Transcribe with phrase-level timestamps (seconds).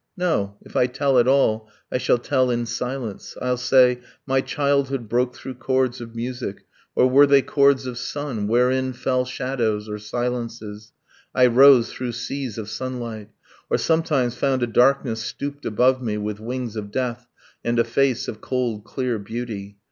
[0.17, 3.37] No, if I tell at all, I shall tell in silence...
[3.39, 8.47] I'll say my childhood broke through chords of music Or were they chords of sun?
[8.47, 10.91] wherein fell shadows, Or silences;
[11.35, 13.29] I rose through seas of sunlight;
[13.69, 17.27] Or sometimes found a darkness stooped above me With wings of death,
[17.63, 19.77] and a face of cold clear beauty.